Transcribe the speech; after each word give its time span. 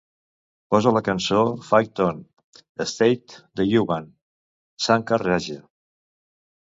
Posa 0.75 0.93
la 0.95 1.01
cançó 1.07 1.41
Fight 1.67 2.01
On, 2.07 2.23
State 2.93 3.43
de 3.61 3.67
Yuvan 3.75 4.09
Shankar 4.87 5.25
Raja. 5.29 5.61